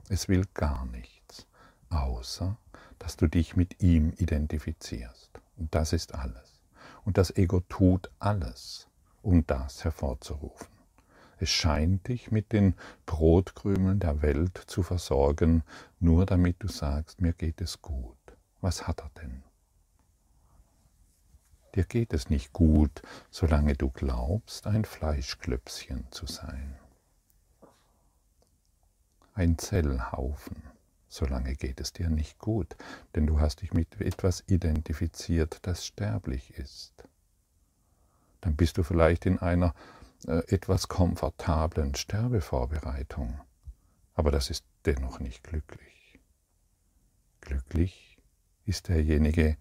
Es 0.10 0.28
will 0.28 0.46
gar 0.54 0.86
nichts, 0.86 1.48
außer 1.90 2.58
dass 3.00 3.18
du 3.18 3.28
dich 3.28 3.56
mit 3.56 3.82
ihm 3.82 4.14
identifizierst. 4.18 5.32
Und 5.58 5.74
das 5.74 5.94
ist 5.94 6.14
alles. 6.14 6.62
Und 7.06 7.18
das 7.18 7.36
Ego 7.36 7.62
tut 7.70 8.10
alles, 8.20 8.88
um 9.22 9.46
das 9.46 9.84
hervorzurufen. 9.84 10.68
Es 11.40 11.50
scheint 11.50 12.08
dich 12.08 12.32
mit 12.32 12.54
den 12.54 12.76
Brotkrümeln 13.06 14.00
der 14.00 14.22
Welt 14.22 14.58
zu 14.68 14.84
versorgen, 14.84 15.64
nur 16.00 16.26
damit 16.26 16.58
du 16.60 16.68
sagst, 16.68 17.20
mir 17.20 17.34
geht 17.34 17.60
es 17.60 17.82
gut. 17.82 18.18
Was 18.62 18.88
hat 18.88 19.02
er 19.02 19.12
denn? 19.22 19.44
Dir 21.75 21.86
geht 21.86 22.13
es 22.13 22.30
nicht 22.30 22.53
gut, 22.53 23.01
solange 23.32 23.75
du 23.75 23.89
glaubst, 23.89 24.68
ein 24.68 24.86
Fleischklöpschen 24.86 26.08
zu 26.12 26.27
sein. 26.27 26.77
Ein 29.34 29.58
Zellhaufen, 29.58 30.62
solange 31.08 31.56
geht 31.56 31.82
es 31.82 31.92
dir 31.92 32.10
nicht 32.10 32.38
gut, 32.38 32.75
denn 33.15 33.25
du 33.25 33.39
hast 33.39 33.62
dich 33.62 33.74
mit 33.74 34.00
etwas 34.00 34.44
identifiziert, 34.48 35.60
das 35.63 35.86
sterblich 35.86 36.53
ist. 36.58 36.94
Dann 38.42 38.55
bist 38.55 38.77
du 38.77 38.83
vielleicht 38.83 39.25
in 39.25 39.40
einer 39.40 39.74
äh, 40.27 40.44
etwas 40.53 40.88
komfortablen 40.88 41.96
Sterbevorbereitung, 41.96 43.42
aber 44.14 44.29
das 44.29 44.51
ist 44.51 44.64
dennoch 44.86 45.20
nicht 45.20 45.44
glücklich. 45.44 46.20
Glücklich 47.42 48.18
ist 48.66 48.90
derjenige, 48.90 49.44
der 49.44 49.57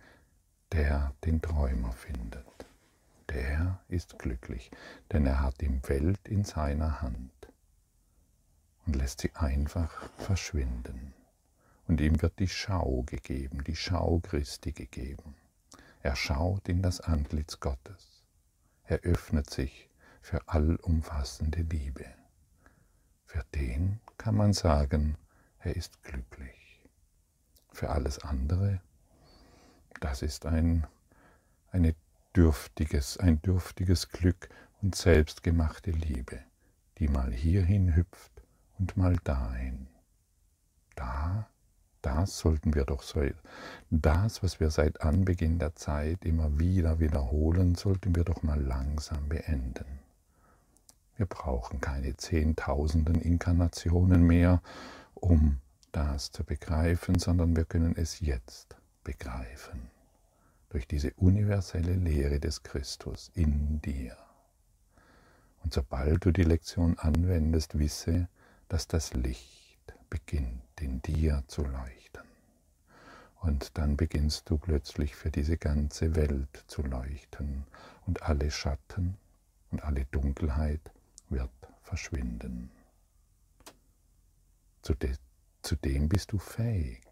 den 1.24 1.42
Träumer 1.42 1.92
findet. 1.92 2.46
Der 3.28 3.80
ist 3.88 4.18
glücklich, 4.18 4.70
denn 5.12 5.26
er 5.26 5.40
hat 5.40 5.60
die 5.60 5.80
Welt 5.88 6.28
in 6.28 6.44
seiner 6.44 7.02
Hand 7.02 7.30
und 8.86 8.96
lässt 8.96 9.20
sie 9.20 9.34
einfach 9.34 10.10
verschwinden. 10.18 11.14
Und 11.86 12.00
ihm 12.00 12.20
wird 12.22 12.38
die 12.38 12.48
Schau 12.48 13.02
gegeben, 13.02 13.64
die 13.64 13.76
Schau 13.76 14.20
Christi 14.20 14.72
gegeben. 14.72 15.34
Er 16.02 16.16
schaut 16.16 16.68
in 16.68 16.82
das 16.82 17.00
Antlitz 17.00 17.60
Gottes. 17.60 18.24
Er 18.84 19.00
öffnet 19.00 19.50
sich 19.50 19.88
für 20.20 20.48
allumfassende 20.48 21.62
Liebe. 21.62 22.06
Für 23.26 23.44
den 23.54 24.00
kann 24.16 24.36
man 24.36 24.52
sagen, 24.52 25.16
er 25.58 25.76
ist 25.76 26.02
glücklich. 26.02 26.88
Für 27.70 27.90
alles 27.90 28.18
andere 28.20 28.80
das 30.02 30.22
ist 30.22 30.46
ein, 30.46 30.86
eine 31.70 31.94
dürftiges, 32.34 33.18
ein 33.18 33.40
dürftiges 33.40 34.08
Glück 34.08 34.48
und 34.82 34.96
selbstgemachte 34.96 35.92
Liebe, 35.92 36.40
die 36.98 37.06
mal 37.06 37.32
hierhin 37.32 37.94
hüpft 37.94 38.42
und 38.78 38.96
mal 38.96 39.16
dahin. 39.22 39.86
Da, 40.96 41.48
das 42.02 42.36
sollten 42.36 42.74
wir 42.74 42.84
doch 42.84 43.02
so, 43.02 43.22
das, 43.90 44.42
was 44.42 44.58
wir 44.58 44.70
seit 44.70 45.02
Anbeginn 45.02 45.60
der 45.60 45.76
Zeit 45.76 46.24
immer 46.24 46.58
wieder 46.58 46.98
wiederholen, 46.98 47.76
sollten 47.76 48.16
wir 48.16 48.24
doch 48.24 48.42
mal 48.42 48.60
langsam 48.60 49.28
beenden. 49.28 50.00
Wir 51.16 51.26
brauchen 51.26 51.80
keine 51.80 52.16
Zehntausenden 52.16 53.20
Inkarnationen 53.20 54.26
mehr, 54.26 54.62
um 55.14 55.58
das 55.92 56.32
zu 56.32 56.42
begreifen, 56.42 57.20
sondern 57.20 57.54
wir 57.54 57.66
können 57.66 57.94
es 57.96 58.18
jetzt 58.18 58.76
begreifen 59.04 59.91
durch 60.72 60.88
diese 60.88 61.12
universelle 61.14 61.92
Lehre 61.92 62.40
des 62.40 62.62
Christus 62.62 63.30
in 63.34 63.82
dir. 63.82 64.16
Und 65.62 65.74
sobald 65.74 66.24
du 66.24 66.30
die 66.30 66.44
Lektion 66.44 66.98
anwendest, 66.98 67.78
wisse, 67.78 68.26
dass 68.68 68.88
das 68.88 69.12
Licht 69.12 69.94
beginnt 70.08 70.62
in 70.80 71.02
dir 71.02 71.44
zu 71.46 71.62
leuchten. 71.62 72.22
Und 73.40 73.76
dann 73.76 73.98
beginnst 73.98 74.48
du 74.48 74.56
plötzlich 74.56 75.14
für 75.14 75.30
diese 75.30 75.58
ganze 75.58 76.16
Welt 76.16 76.64
zu 76.68 76.80
leuchten 76.80 77.64
und 78.06 78.22
alle 78.22 78.50
Schatten 78.50 79.18
und 79.72 79.84
alle 79.84 80.06
Dunkelheit 80.06 80.90
wird 81.28 81.50
verschwinden. 81.82 82.70
Zu, 84.80 84.94
de, 84.94 85.14
zu 85.60 85.76
dem 85.76 86.08
bist 86.08 86.32
du 86.32 86.38
fähig. 86.38 87.02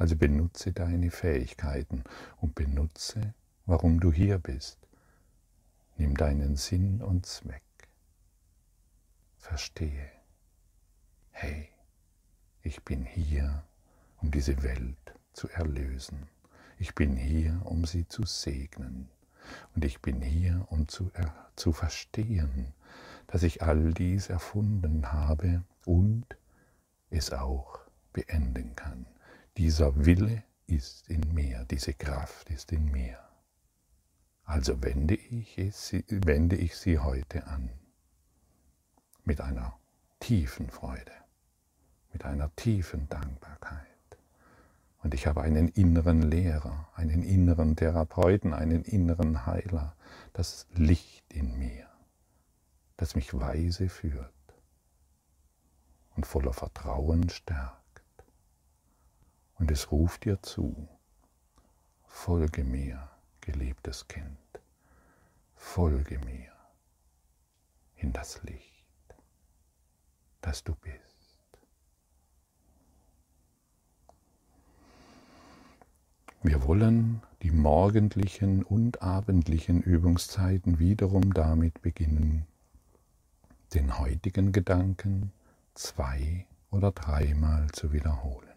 Also 0.00 0.16
benutze 0.16 0.72
deine 0.72 1.10
Fähigkeiten 1.10 2.04
und 2.40 2.54
benutze, 2.54 3.34
warum 3.66 4.00
du 4.00 4.10
hier 4.10 4.38
bist. 4.38 4.78
Nimm 5.98 6.16
deinen 6.16 6.56
Sinn 6.56 7.02
und 7.02 7.26
Zweck. 7.26 7.60
Verstehe, 9.36 10.10
hey, 11.32 11.68
ich 12.62 12.82
bin 12.82 13.04
hier, 13.04 13.62
um 14.22 14.30
diese 14.30 14.62
Welt 14.62 14.96
zu 15.34 15.50
erlösen. 15.50 16.28
Ich 16.78 16.94
bin 16.94 17.14
hier, 17.14 17.60
um 17.64 17.84
sie 17.84 18.08
zu 18.08 18.24
segnen. 18.24 19.10
Und 19.74 19.84
ich 19.84 20.00
bin 20.00 20.22
hier, 20.22 20.66
um 20.70 20.88
zu, 20.88 21.10
äh, 21.12 21.26
zu 21.56 21.74
verstehen, 21.74 22.72
dass 23.26 23.42
ich 23.42 23.62
all 23.62 23.92
dies 23.92 24.30
erfunden 24.30 25.12
habe 25.12 25.62
und 25.84 26.24
es 27.10 27.32
auch 27.32 27.80
beenden 28.14 28.74
kann. 28.76 29.04
Dieser 29.56 30.04
Wille 30.04 30.42
ist 30.66 31.08
in 31.08 31.34
mir, 31.34 31.64
diese 31.70 31.94
Kraft 31.94 32.50
ist 32.50 32.72
in 32.72 32.90
mir. 32.90 33.18
Also 34.44 34.82
wende 34.82 35.14
ich, 35.14 35.58
es, 35.58 35.92
wende 36.08 36.56
ich 36.56 36.76
sie 36.76 36.98
heute 36.98 37.46
an 37.46 37.70
mit 39.24 39.40
einer 39.40 39.78
tiefen 40.18 40.70
Freude, 40.70 41.12
mit 42.12 42.24
einer 42.24 42.54
tiefen 42.56 43.08
Dankbarkeit. 43.08 43.86
Und 45.02 45.14
ich 45.14 45.26
habe 45.26 45.42
einen 45.42 45.68
inneren 45.68 46.22
Lehrer, 46.22 46.88
einen 46.94 47.22
inneren 47.22 47.76
Therapeuten, 47.76 48.52
einen 48.52 48.84
inneren 48.84 49.46
Heiler, 49.46 49.96
das 50.32 50.66
Licht 50.74 51.32
in 51.32 51.58
mir, 51.58 51.86
das 52.96 53.14
mich 53.14 53.32
weise 53.32 53.88
führt 53.88 54.32
und 56.16 56.26
voller 56.26 56.52
Vertrauen 56.52 57.28
stärkt 57.30 57.79
und 59.60 59.70
es 59.70 59.92
ruft 59.92 60.24
dir 60.24 60.42
zu, 60.42 60.88
folge 62.06 62.64
mir, 62.64 63.10
geliebtes 63.42 64.08
Kind, 64.08 64.38
folge 65.54 66.18
mir 66.20 66.50
in 67.96 68.12
das 68.12 68.42
Licht, 68.42 69.14
das 70.40 70.64
du 70.64 70.74
bist. 70.74 70.98
Wir 76.42 76.64
wollen 76.64 77.22
die 77.42 77.50
morgendlichen 77.50 78.62
und 78.62 79.02
abendlichen 79.02 79.82
Übungszeiten 79.82 80.78
wiederum 80.78 81.34
damit 81.34 81.82
beginnen, 81.82 82.46
den 83.74 83.98
heutigen 83.98 84.52
Gedanken 84.52 85.32
zwei 85.74 86.46
oder 86.70 86.92
dreimal 86.92 87.70
zu 87.72 87.92
wiederholen 87.92 88.49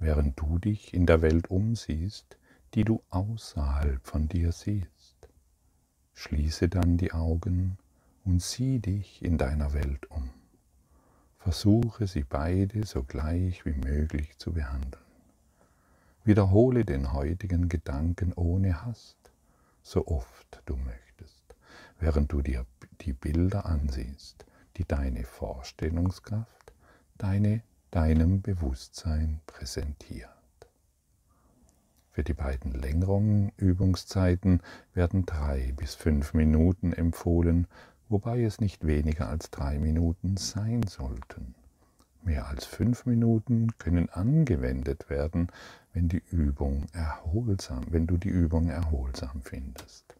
während 0.00 0.40
du 0.40 0.58
dich 0.58 0.92
in 0.94 1.06
der 1.06 1.22
Welt 1.22 1.50
umsiehst, 1.50 2.36
die 2.74 2.84
du 2.84 3.02
außerhalb 3.10 4.04
von 4.06 4.28
dir 4.28 4.50
siehst. 4.52 5.28
Schließe 6.14 6.68
dann 6.68 6.96
die 6.96 7.12
Augen 7.12 7.78
und 8.24 8.42
sieh 8.42 8.78
dich 8.78 9.22
in 9.22 9.38
deiner 9.38 9.72
Welt 9.72 10.10
um. 10.10 10.30
Versuche 11.38 12.06
sie 12.06 12.24
beide 12.24 12.84
so 12.84 13.02
gleich 13.02 13.64
wie 13.64 13.72
möglich 13.72 14.36
zu 14.38 14.52
behandeln. 14.52 15.04
Wiederhole 16.24 16.84
den 16.84 17.12
heutigen 17.12 17.68
Gedanken 17.68 18.32
ohne 18.34 18.84
Hast, 18.84 19.16
so 19.82 20.06
oft 20.06 20.62
du 20.66 20.76
möchtest, 20.76 21.56
während 21.98 22.30
du 22.32 22.42
dir 22.42 22.66
die 23.00 23.14
Bilder 23.14 23.64
ansiehst, 23.64 24.44
die 24.76 24.84
deine 24.84 25.24
Vorstellungskraft, 25.24 26.74
deine, 27.16 27.62
deinem 27.90 28.40
Bewusstsein 28.40 29.40
präsentiert. 29.46 30.28
Für 32.12 32.22
die 32.22 32.34
beiden 32.34 32.72
längeren 32.72 33.50
Übungszeiten 33.56 34.60
werden 34.94 35.26
drei 35.26 35.72
bis 35.76 35.94
fünf 35.94 36.34
Minuten 36.34 36.92
empfohlen, 36.92 37.66
wobei 38.08 38.42
es 38.42 38.60
nicht 38.60 38.86
weniger 38.86 39.28
als 39.28 39.50
drei 39.50 39.78
Minuten 39.78 40.36
sein 40.36 40.82
sollten. 40.84 41.54
Mehr 42.22 42.46
als 42.46 42.64
fünf 42.64 43.06
Minuten 43.06 43.76
können 43.78 44.08
angewendet 44.10 45.08
werden, 45.08 45.48
wenn 45.92 46.08
die 46.08 46.22
Übung 46.30 46.86
erholsam, 46.92 47.86
wenn 47.90 48.06
du 48.06 48.18
die 48.18 48.28
Übung 48.28 48.68
erholsam 48.68 49.40
findest. 49.42 50.14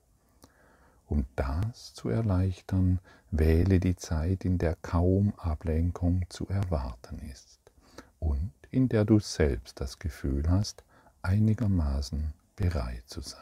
Um 1.07 1.27
das 1.37 1.93
zu 1.93 2.09
erleichtern, 2.09 3.01
wähle 3.31 3.79
die 3.79 3.97
Zeit, 3.97 4.45
in 4.45 4.59
der 4.59 4.77
kaum 4.77 5.35
Ablenkung 5.37 6.25
zu 6.31 6.49
erwarten 6.49 7.19
ist 7.31 7.60
und 8.21 8.53
in 8.71 8.89
der 8.89 9.05
du 9.05 9.19
selbst 9.19 9.81
das 9.81 9.99
Gefühl 9.99 10.49
hast, 10.49 10.85
einigermaßen 11.23 12.33
bereit 12.57 13.03
zu 13.07 13.21
sein. 13.21 13.41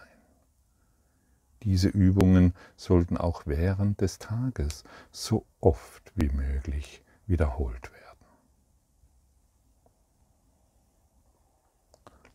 Diese 1.63 1.89
Übungen 1.89 2.55
sollten 2.77 3.17
auch 3.17 3.43
während 3.45 4.01
des 4.01 4.19
Tages 4.19 4.85
so 5.11 5.45
oft 5.61 6.13
wie 6.15 6.29
möglich 6.31 7.03
wiederholt 7.27 7.93
werden. 7.93 7.99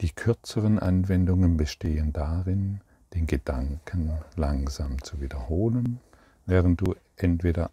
Die 0.02 0.12
kürzeren 0.12 0.80
Anwendungen 0.80 1.56
bestehen 1.56 2.12
darin, 2.12 2.82
den 3.14 3.26
Gedanken 3.26 4.12
langsam 4.36 5.02
zu 5.02 5.22
wiederholen, 5.22 6.02
während 6.46 6.82
du 6.82 6.96
entweder 7.16 7.72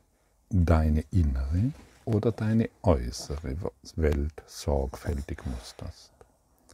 deine 0.51 1.01
innere 1.11 1.73
oder 2.05 2.33
deine 2.33 2.69
äußere 2.83 3.57
Welt 3.97 4.43
sorgfältig 4.47 5.45
musterst. 5.47 6.13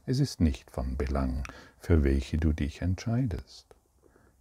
Es 0.07 0.21
ist 0.21 0.41
nicht 0.41 0.71
von 0.71 0.97
Belang, 0.97 1.43
für 1.79 2.05
welche 2.05 2.39
du 2.39 2.53
dich 2.53 2.83
entscheidest. 2.83 3.67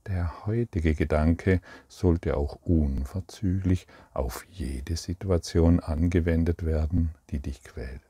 Der 0.08 0.46
heutige 0.46 0.94
Gedanke 0.94 1.62
sollte 1.88 2.38
auch 2.38 2.60
unverzüglich 2.64 3.88
auf 4.14 4.46
jede 4.52 4.98
Situation 4.98 5.80
angewendet 5.80 6.64
werden, 6.64 7.16
die 7.32 7.40
dich 7.40 7.64
quält. 7.64 8.02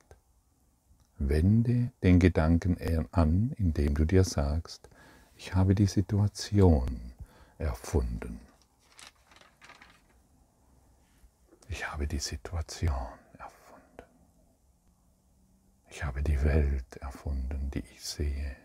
Wende 1.18 1.92
den 2.04 2.20
Gedanken 2.20 2.78
an, 3.12 3.54
indem 3.58 3.96
du 3.96 4.04
dir 4.04 4.26
sagst, 4.26 4.90
ich 5.38 5.56
habe 5.56 5.76
die 5.76 5.88
Situation 5.88 7.00
erfunden. 7.58 8.42
Ich 11.68 11.92
habe 11.92 12.08
die 12.08 12.20
Situation 12.20 13.08
erfunden. 13.38 14.10
Ich 15.90 16.04
habe 16.04 16.22
die 16.22 16.42
Welt 16.44 16.98
erfunden, 16.98 17.72
die 17.72 17.80
ich 17.80 18.04
sehe. 18.04 18.56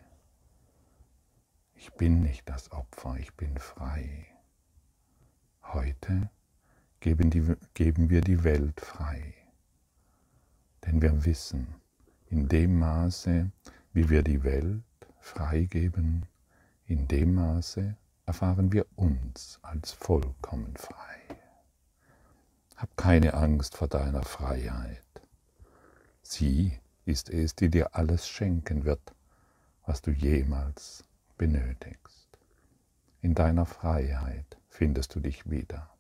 Ich 1.75 1.93
bin 1.95 2.23
nicht 2.23 2.49
das 2.49 2.71
Opfer, 2.73 3.17
ich 3.19 3.33
bin 3.35 3.57
frei. 3.57 4.27
Heute 5.63 6.31
geben, 7.01 7.31
die, 7.31 7.55
geben 7.75 8.11
wir 8.11 8.21
die 8.21 8.45
Welt 8.45 8.81
frei, 8.81 9.35
denn 10.85 11.01
wir 11.01 11.25
wissen, 11.25 11.75
in 12.27 12.49
dem 12.49 12.79
Maße, 12.79 13.51
wie 13.93 14.11
wir 14.11 14.23
die 14.23 14.45
Welt 14.45 14.83
freigeben, 15.21 16.27
in 16.85 17.09
dem 17.09 17.35
Maße 17.35 17.97
erfahren 18.27 18.73
wir 18.73 18.87
uns 18.97 19.59
als 19.63 19.93
vollkommen 19.93 20.77
frei. 20.77 21.40
Hab 22.81 22.97
keine 22.97 23.35
Angst 23.35 23.77
vor 23.77 23.89
deiner 23.89 24.23
Freiheit. 24.23 25.05
Sie 26.23 26.81
ist 27.05 27.29
es, 27.29 27.55
die 27.55 27.69
dir 27.69 27.95
alles 27.95 28.27
schenken 28.27 28.87
wird, 28.87 29.15
was 29.85 30.01
du 30.01 30.13
jemals 30.13 31.05
benötigst. 31.37 32.31
In 33.21 33.35
deiner 33.35 33.67
Freiheit 33.67 34.57
findest 34.71 35.15
du 35.15 35.21
dich 35.21 35.51
wieder 35.51 35.91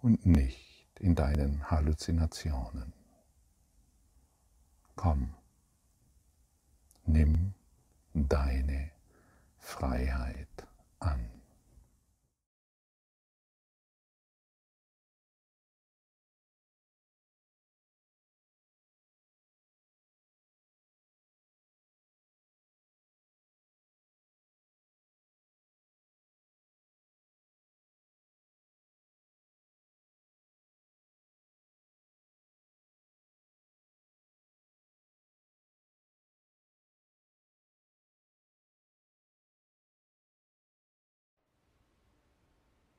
und 0.00 0.24
nicht 0.24 0.88
in 0.98 1.14
deinen 1.14 1.70
Halluzinationen. 1.70 2.94
Komm, 4.96 5.34
nimm 7.04 7.52
deine 8.14 8.92
Freiheit 9.58 10.66